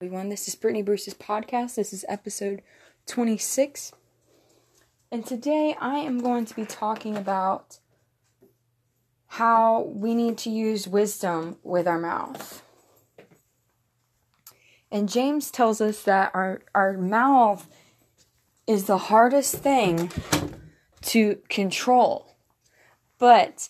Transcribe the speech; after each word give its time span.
everyone. 0.00 0.28
This 0.28 0.46
is 0.46 0.54
Brittany 0.54 0.82
Bruce's 0.82 1.14
podcast. 1.14 1.74
This 1.74 1.92
is 1.92 2.04
episode 2.08 2.62
26. 3.06 3.90
And 5.10 5.26
today 5.26 5.74
I 5.80 5.96
am 5.96 6.20
going 6.20 6.44
to 6.44 6.54
be 6.54 6.64
talking 6.64 7.16
about 7.16 7.80
how 9.26 9.90
we 9.92 10.14
need 10.14 10.38
to 10.38 10.50
use 10.50 10.86
wisdom 10.86 11.56
with 11.64 11.88
our 11.88 11.98
mouth. 11.98 12.62
And 14.92 15.08
James 15.08 15.50
tells 15.50 15.80
us 15.80 16.04
that 16.04 16.30
our, 16.32 16.62
our 16.76 16.92
mouth 16.96 17.68
is 18.68 18.84
the 18.84 18.98
hardest 18.98 19.56
thing 19.56 20.12
to 21.06 21.40
control. 21.48 22.36
But 23.18 23.68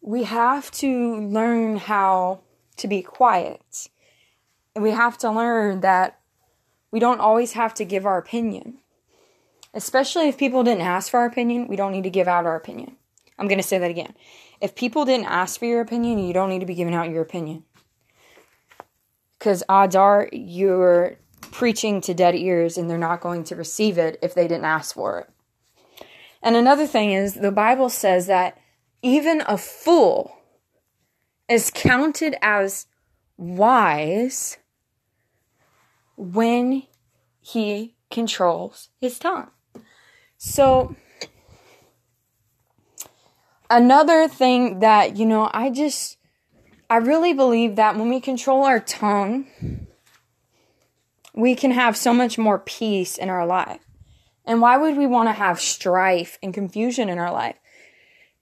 we 0.00 0.24
have 0.24 0.70
to 0.70 1.20
learn 1.20 1.76
how 1.76 2.44
to 2.78 2.88
be 2.88 3.02
quiet 3.02 3.90
we 4.76 4.90
have 4.90 5.18
to 5.18 5.30
learn 5.30 5.80
that 5.80 6.18
we 6.90 7.00
don't 7.00 7.20
always 7.20 7.52
have 7.52 7.74
to 7.74 7.84
give 7.84 8.06
our 8.06 8.18
opinion. 8.18 8.78
Especially 9.72 10.28
if 10.28 10.36
people 10.36 10.64
didn't 10.64 10.82
ask 10.82 11.10
for 11.10 11.20
our 11.20 11.26
opinion, 11.26 11.68
we 11.68 11.76
don't 11.76 11.92
need 11.92 12.04
to 12.04 12.10
give 12.10 12.28
out 12.28 12.46
our 12.46 12.56
opinion. 12.56 12.96
I'm 13.38 13.48
going 13.48 13.60
to 13.60 13.66
say 13.66 13.78
that 13.78 13.90
again. 13.90 14.14
If 14.60 14.74
people 14.74 15.04
didn't 15.04 15.26
ask 15.26 15.58
for 15.58 15.64
your 15.64 15.80
opinion, 15.80 16.18
you 16.18 16.34
don't 16.34 16.50
need 16.50 16.58
to 16.60 16.66
be 16.66 16.74
giving 16.74 16.94
out 16.94 17.10
your 17.10 17.22
opinion. 17.22 17.64
Because 19.38 19.62
odds 19.68 19.96
are 19.96 20.28
you're 20.32 21.16
preaching 21.40 22.00
to 22.02 22.14
dead 22.14 22.34
ears 22.34 22.76
and 22.76 22.90
they're 22.90 22.98
not 22.98 23.20
going 23.20 23.44
to 23.44 23.56
receive 23.56 23.96
it 23.96 24.18
if 24.22 24.34
they 24.34 24.46
didn't 24.46 24.66
ask 24.66 24.94
for 24.94 25.20
it. 25.20 26.06
And 26.42 26.56
another 26.56 26.86
thing 26.86 27.12
is, 27.12 27.34
the 27.34 27.52
Bible 27.52 27.88
says 27.88 28.26
that 28.26 28.58
even 29.02 29.42
a 29.46 29.56
fool 29.56 30.36
is 31.48 31.70
counted 31.74 32.36
as 32.42 32.86
wise 33.40 34.58
when 36.16 36.82
he 37.40 37.96
controls 38.10 38.90
his 39.00 39.18
tongue. 39.18 39.50
So, 40.36 40.94
another 43.70 44.28
thing 44.28 44.80
that, 44.80 45.16
you 45.16 45.24
know, 45.24 45.50
I 45.54 45.70
just, 45.70 46.18
I 46.90 46.96
really 46.96 47.32
believe 47.32 47.76
that 47.76 47.96
when 47.96 48.10
we 48.10 48.20
control 48.20 48.64
our 48.64 48.80
tongue, 48.80 49.46
we 51.34 51.54
can 51.54 51.70
have 51.70 51.96
so 51.96 52.12
much 52.12 52.36
more 52.36 52.58
peace 52.58 53.16
in 53.16 53.30
our 53.30 53.46
life. 53.46 53.80
And 54.44 54.60
why 54.60 54.76
would 54.76 54.98
we 54.98 55.06
want 55.06 55.28
to 55.28 55.32
have 55.32 55.60
strife 55.60 56.38
and 56.42 56.52
confusion 56.52 57.08
in 57.08 57.18
our 57.18 57.32
life? 57.32 57.56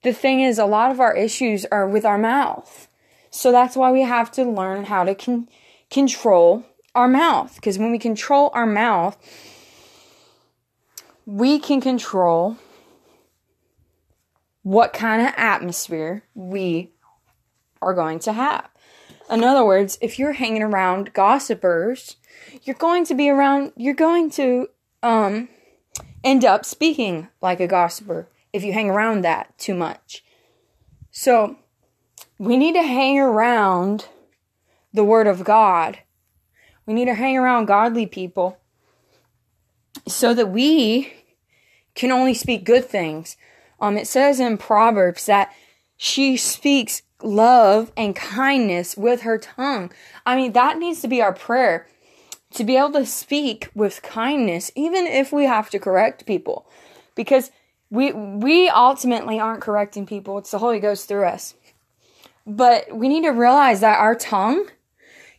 The 0.01 0.13
thing 0.13 0.41
is, 0.41 0.59
a 0.59 0.65
lot 0.65 0.91
of 0.91 0.99
our 0.99 1.15
issues 1.15 1.65
are 1.65 1.87
with 1.87 2.03
our 2.03 2.17
mouth. 2.17 2.88
So 3.29 3.51
that's 3.51 3.75
why 3.75 3.91
we 3.91 4.01
have 4.01 4.31
to 4.33 4.43
learn 4.43 4.85
how 4.85 5.03
to 5.03 5.15
con- 5.15 5.49
control 5.89 6.65
our 6.95 7.07
mouth. 7.07 7.55
Because 7.55 7.77
when 7.77 7.91
we 7.91 7.99
control 7.99 8.49
our 8.53 8.65
mouth, 8.65 9.17
we 11.25 11.59
can 11.59 11.79
control 11.79 12.57
what 14.63 14.93
kind 14.93 15.21
of 15.21 15.33
atmosphere 15.37 16.23
we 16.33 16.91
are 17.81 17.93
going 17.93 18.19
to 18.19 18.33
have. 18.33 18.69
In 19.29 19.43
other 19.43 19.63
words, 19.63 19.97
if 20.01 20.17
you're 20.17 20.33
hanging 20.33 20.63
around 20.63 21.13
gossipers, 21.13 22.17
you're 22.63 22.75
going 22.75 23.05
to 23.05 23.13
be 23.13 23.29
around, 23.29 23.73
you're 23.75 23.93
going 23.93 24.31
to 24.31 24.69
um, 25.03 25.49
end 26.23 26.43
up 26.43 26.65
speaking 26.65 27.29
like 27.41 27.59
a 27.59 27.67
gossiper 27.67 28.27
if 28.51 28.63
you 28.63 28.73
hang 28.73 28.89
around 28.89 29.21
that 29.21 29.55
too 29.57 29.75
much. 29.75 30.23
So, 31.11 31.57
we 32.39 32.57
need 32.57 32.73
to 32.73 32.81
hang 32.81 33.19
around 33.19 34.07
the 34.93 35.03
Word 35.03 35.27
of 35.27 35.43
God. 35.43 35.99
We 36.85 36.93
need 36.93 37.05
to 37.05 37.13
hang 37.13 37.37
around 37.37 37.65
godly 37.65 38.07
people 38.07 38.57
so 40.07 40.33
that 40.33 40.49
we 40.49 41.13
can 41.93 42.11
only 42.11 42.33
speak 42.33 42.63
good 42.63 42.85
things. 42.85 43.37
Um, 43.79 43.97
it 43.97 44.07
says 44.07 44.39
in 44.39 44.57
Proverbs 44.57 45.25
that 45.27 45.53
she 45.97 46.37
speaks 46.37 47.03
love 47.21 47.91
and 47.97 48.15
kindness 48.15 48.95
with 48.95 49.21
her 49.21 49.37
tongue. 49.37 49.91
I 50.25 50.35
mean, 50.35 50.53
that 50.53 50.77
needs 50.77 51.01
to 51.01 51.07
be 51.07 51.21
our 51.21 51.33
prayer 51.33 51.87
to 52.53 52.63
be 52.63 52.77
able 52.77 52.93
to 52.93 53.05
speak 53.05 53.69
with 53.75 54.01
kindness, 54.01 54.71
even 54.75 55.05
if 55.05 55.31
we 55.31 55.45
have 55.45 55.69
to 55.69 55.77
correct 55.77 56.25
people, 56.25 56.67
because 57.15 57.51
we 57.91 58.11
we 58.11 58.69
ultimately 58.69 59.39
aren't 59.39 59.61
correcting 59.61 60.05
people. 60.05 60.37
It's 60.37 60.51
the 60.51 60.59
Holy 60.59 60.79
Ghost 60.79 61.07
through 61.07 61.25
us. 61.25 61.53
But 62.49 62.91
we 62.91 63.07
need 63.07 63.25
to 63.25 63.29
realize 63.29 63.81
that 63.81 63.99
our 63.99 64.15
tongue 64.15 64.67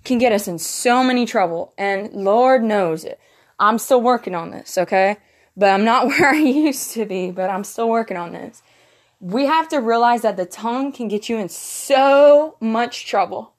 can 0.04 0.19
get 0.19 0.31
us 0.31 0.47
in 0.47 0.60
so 0.60 1.03
many 1.03 1.26
trouble, 1.26 1.75
and 1.76 2.12
Lord 2.12 2.62
knows 2.62 3.04
it. 3.04 3.19
I'm 3.59 3.78
still 3.78 4.00
working 4.00 4.37
on 4.37 4.53
this, 4.53 4.78
okay? 4.78 5.16
But 5.56 5.70
I'm 5.70 5.84
not 5.84 6.06
where 6.06 6.31
I 6.31 6.38
used 6.38 6.93
to 6.93 7.04
be, 7.04 7.32
but 7.32 7.50
I'm 7.50 7.65
still 7.65 7.88
working 7.88 8.16
on 8.16 8.32
this. 8.32 8.62
We 9.19 9.47
have 9.47 9.69
to 9.70 9.78
realize 9.78 10.22
that 10.22 10.37
the 10.37 10.47
tongue 10.47 10.93
can 10.93 11.09
get 11.09 11.28
you 11.28 11.37
in 11.37 11.49
so 11.49 12.56
much 12.60 13.06
trouble. 13.09 13.54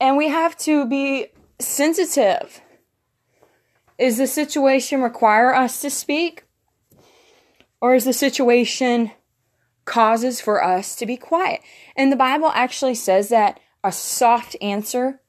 And 0.00 0.16
we 0.16 0.28
have 0.28 0.56
to 0.58 0.86
be 0.86 1.26
sensitive. 1.58 2.60
Is 3.98 4.16
the 4.18 4.28
situation 4.28 5.02
require 5.02 5.52
us 5.52 5.80
to 5.80 5.90
speak? 5.90 6.44
Or 7.80 7.96
is 7.96 8.04
the 8.04 8.12
situation 8.12 9.10
causes 9.86 10.40
for 10.40 10.62
us 10.62 10.94
to 10.96 11.06
be 11.06 11.16
quiet. 11.16 11.62
And 11.96 12.12
the 12.12 12.16
Bible 12.16 12.50
actually 12.52 12.94
says 12.94 13.30
that 13.30 13.58
a 13.82 13.90
soft 13.90 14.54
answer 14.60 15.22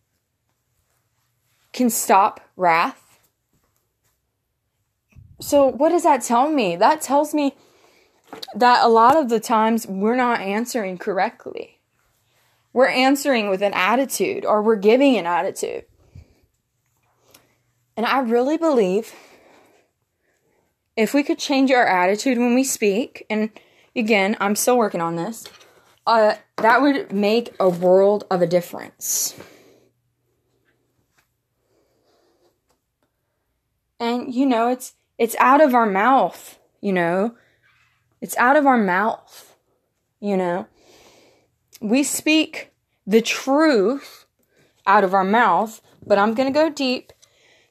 can 1.72 1.90
stop 1.90 2.42
wrath. 2.58 3.20
So, 5.40 5.68
what 5.68 5.90
does 5.90 6.04
that 6.04 6.24
tell 6.24 6.50
me? 6.50 6.76
That 6.76 7.02
tells 7.02 7.34
me 7.34 7.56
that 8.56 8.84
a 8.84 8.90
lot 8.90 9.16
of 9.16 9.30
the 9.30 9.40
times 9.40 9.88
we're 9.88 10.16
not 10.16 10.42
answering 10.42 10.98
correctly. 10.98 11.80
We're 12.74 12.88
answering 12.88 13.50
with 13.50 13.62
an 13.62 13.74
attitude 13.74 14.44
or 14.44 14.62
we're 14.62 14.76
giving 14.76 15.16
an 15.18 15.26
attitude. 15.26 15.86
And 17.96 18.06
I 18.06 18.20
really 18.20 18.58
believe 18.58 19.14
if 20.96 21.14
we 21.14 21.24
could 21.24 21.40
change 21.40 21.72
our 21.72 21.86
attitude 21.86 22.38
when 22.38 22.56
we 22.56 22.64
speak 22.64 23.26
and 23.30 23.52
again, 23.98 24.38
I'm 24.40 24.56
still 24.56 24.78
working 24.78 25.02
on 25.02 25.16
this. 25.16 25.46
Uh, 26.06 26.36
that 26.58 26.82
would 26.82 27.12
make 27.12 27.54
a 27.60 27.68
world 27.68 28.26
of 28.32 28.42
a 28.42 28.48
difference. 28.48 29.36
And 34.00 34.34
you 34.34 34.46
know, 34.46 34.70
it's 34.70 34.94
it's 35.18 35.36
out 35.40 35.60
of 35.60 35.74
our 35.74 35.88
mouth, 35.88 36.60
you 36.82 36.94
know. 36.94 37.36
It's 38.22 38.38
out 38.38 38.56
of 38.56 38.66
our 38.66 38.78
mouth, 38.78 39.56
you 40.20 40.38
know. 40.38 40.68
We 41.82 42.04
speak 42.04 42.72
the 43.06 43.22
truth 43.22 44.26
out 44.86 45.04
of 45.04 45.14
our 45.14 45.24
mouth, 45.24 45.82
but 46.06 46.18
I'm 46.18 46.34
going 46.34 46.52
to 46.52 46.58
go 46.58 46.70
deep. 46.70 47.12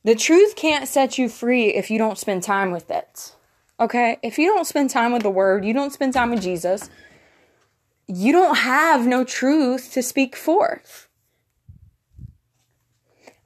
The 0.05 0.15
truth 0.15 0.55
can't 0.57 0.89
set 0.89 1.19
you 1.19 1.29
free 1.29 1.75
if 1.75 1.91
you 1.91 1.99
don't 1.99 2.19
spend 2.19 2.43
time 2.43 2.71
with 2.71 2.91
it. 2.91 3.36
Okay? 3.79 4.19
If 4.23 4.39
you 4.39 4.53
don't 4.53 4.67
spend 4.67 4.91
time 4.91 5.13
with 5.13 5.23
the 5.23 5.31
word, 5.31 5.65
you 5.65 5.73
don't 5.73 5.93
spend 5.93 6.15
time 6.15 6.31
with 6.31 6.43
Jesus, 6.43 6.91
you 8.09 8.33
don't 8.33 8.57
have 8.57 9.07
no 9.07 9.25
truth 9.25 9.93
to 9.93 10.03
speak 10.03 10.37
forth. 10.37 11.09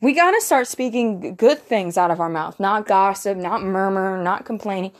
We 0.01 0.15
got 0.15 0.31
to 0.31 0.41
start 0.41 0.67
speaking 0.67 1.35
good 1.35 1.59
things 1.59 1.99
out 1.99 2.11
of 2.11 2.21
our 2.21 2.29
mouth, 2.29 2.59
not 2.59 2.87
gossip, 2.87 3.37
not 3.37 3.63
murmur, 3.63 4.23
not 4.23 4.47
complaining. 4.47 4.93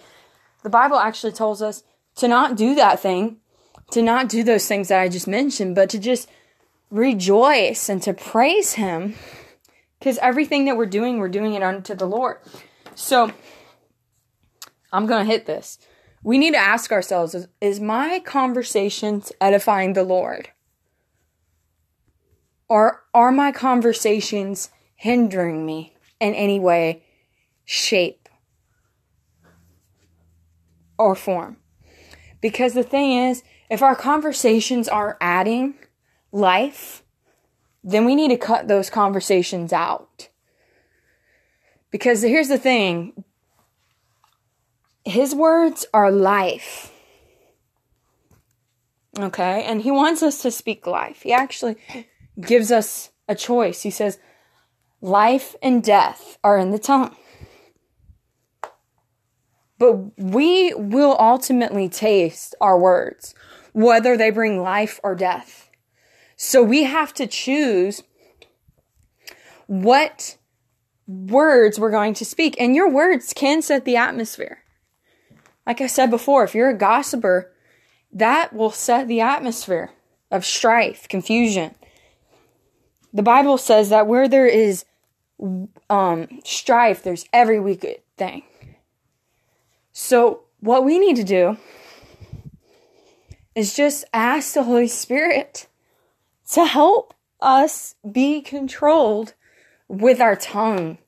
The 0.63 0.71
Bible 0.71 0.99
actually 0.99 1.33
tells 1.33 1.63
us 1.63 1.83
to 2.17 2.29
not 2.29 2.57
do 2.57 2.75
that 2.75 3.01
thing, 3.01 3.39
to 3.93 4.03
not 4.03 4.29
do 4.29 4.43
those 4.45 4.67
things 4.67 4.89
that 4.89 5.01
I 5.01 5.09
just 5.09 5.27
mentioned, 5.27 5.75
but 5.75 5.89
to 5.91 5.99
just 5.99 6.29
rejoice 6.91 7.89
and 7.89 8.03
to 8.03 8.13
praise 8.13 8.75
Him. 8.75 9.15
Because 9.99 10.19
everything 10.19 10.67
that 10.67 10.77
we're 10.77 10.87
doing, 10.87 11.19
we're 11.19 11.29
doing 11.29 11.55
it 11.55 11.63
unto 11.63 11.95
the 11.95 12.07
Lord. 12.07 12.39
So, 12.95 13.33
I'm 14.93 15.07
going 15.07 15.25
to 15.25 15.31
hit 15.31 15.47
this. 15.47 15.79
We 16.23 16.39
need 16.39 16.53
to 16.53 16.59
ask 16.59 16.93
ourselves 16.93 17.35
is, 17.35 17.49
is 17.61 17.81
my 17.81 18.21
conversations 18.21 19.33
edifying 19.41 19.95
the 19.95 20.05
Lord? 20.05 20.51
Or 22.69 23.05
are 23.15 23.33
my 23.33 23.53
conversations 23.53 24.71
hindering 24.95 25.67
me 25.67 25.97
in 26.21 26.35
any 26.35 26.61
way, 26.61 27.03
shape, 27.65 28.29
or 30.99 31.15
form? 31.15 31.57
Because 32.41 32.75
the 32.75 32.83
thing 32.83 33.13
is, 33.13 33.43
if 33.71 33.83
our 33.83 33.97
conversations 33.97 34.89
are 34.89 35.17
adding 35.21 35.75
life, 36.33 37.03
then 37.83 38.05
we 38.05 38.15
need 38.15 38.29
to 38.29 38.37
cut 38.37 38.69
those 38.69 38.91
conversations 38.91 39.73
out. 39.73 40.29
Because 41.91 42.23
here's 42.23 42.49
the 42.49 42.59
thing 42.59 43.25
his 45.11 45.35
words 45.35 45.87
are 45.93 46.11
life. 46.11 46.93
Okay? 49.19 49.65
And 49.65 49.83
he 49.83 49.91
wants 49.91 50.23
us 50.23 50.43
to 50.43 50.51
speak 50.51 50.87
life. 50.87 51.23
He 51.23 51.33
actually 51.33 51.77
gives 52.41 52.71
us 52.71 53.11
a 53.29 53.35
choice. 53.35 53.83
He 53.83 53.91
says, 53.91 54.19
Life 55.03 55.57
and 55.63 55.83
death 55.83 56.39
are 56.45 56.59
in 56.59 56.71
the 56.73 56.79
tongue. 56.79 57.17
But 59.79 60.19
we 60.19 60.75
will 60.75 61.17
ultimately 61.19 61.89
taste 61.89 62.55
our 62.61 62.79
words, 62.79 63.35
whether 63.73 64.15
they 64.17 64.29
bring 64.29 64.63
life 64.63 65.01
or 65.03 65.15
death. 65.15 65.71
So 66.37 66.63
we 66.63 66.85
have 66.85 67.15
to 67.15 67.27
choose 67.27 68.03
what 69.67 70.37
words 71.07 71.81
we're 71.81 71.91
going 71.91 72.13
to 72.15 72.25
speak. 72.25 72.61
And 72.61 72.77
your 72.77 72.91
words 72.91 73.33
can 73.33 73.63
set 73.63 73.87
the 73.87 73.97
atmosphere. 73.97 74.65
Like 75.67 75.81
I 75.81 75.87
said 75.87 76.11
before, 76.11 76.45
if 76.45 76.55
you're 76.55 76.71
a 76.71 76.77
gossiper, 76.77 77.53
that 78.13 78.53
will 78.53 78.71
set 78.71 79.09
the 79.09 79.21
atmosphere 79.21 79.91
of 80.31 80.45
strife, 80.45 81.09
confusion. 81.09 81.75
The 83.13 83.23
Bible 83.23 83.59
says 83.59 83.89
that 83.91 84.07
where 84.07 84.29
there 84.29 84.47
is 84.47 84.85
um, 85.89 86.29
strife, 86.45 87.03
there's 87.03 87.27
every 87.33 87.61
wicked 87.61 88.01
thing. 88.17 88.43
So, 89.93 90.43
what 90.61 90.85
we 90.85 90.99
need 90.99 91.17
to 91.17 91.25
do 91.25 91.57
is 93.55 93.75
just 93.75 94.05
ask 94.13 94.55
the 94.55 94.63
Holy 94.63 94.89
Spirit 94.89 95.67
to 96.53 96.65
help 96.65 97.15
us 97.41 97.95
be 98.11 98.41
controlled 98.41 99.35
with 99.89 100.21
our 100.21 100.37
tongue 100.37 100.99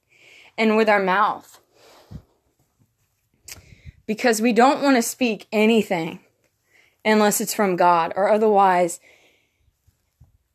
and 0.59 0.77
with 0.77 0.89
our 0.89 1.03
mouth. 1.03 1.61
Because 4.07 4.43
we 4.43 4.53
don't 4.53 4.83
want 4.83 4.97
to 4.97 5.03
speak 5.03 5.47
anything 5.53 6.21
unless 7.05 7.41
it's 7.41 7.55
from 7.55 7.77
God 7.77 8.13
or 8.17 8.31
otherwise 8.31 9.01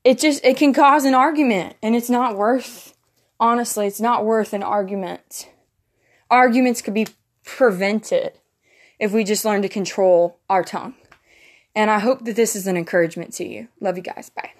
it 0.04 0.20
just 0.20 0.44
it 0.46 0.56
can 0.56 0.74
cause 0.74 1.04
an 1.04 1.14
argument 1.14 1.76
and 1.84 1.94
it's 1.94 2.10
not 2.10 2.38
worth 2.38 2.94
honestly 3.42 3.88
it's 3.88 4.00
not 4.00 4.24
worth 4.24 4.54
an 4.54 4.64
argument. 4.64 5.50
Arguments 6.30 6.82
could 6.82 6.94
be 6.94 7.08
prevented 7.44 8.34
if 9.00 9.12
we 9.12 9.24
just 9.24 9.44
learn 9.46 9.62
to 9.62 9.70
control 9.70 10.40
our 10.50 10.64
tongue. 10.64 10.96
And 11.76 11.92
I 11.92 12.00
hope 12.00 12.26
that 12.26 12.36
this 12.36 12.56
is 12.56 12.68
an 12.68 12.78
encouragement 12.78 13.34
to 13.34 13.48
you. 13.48 13.68
Love 13.80 13.98
you 13.98 14.04
guys. 14.04 14.30
Bye. 14.30 14.52